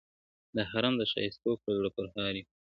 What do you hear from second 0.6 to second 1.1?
حرم د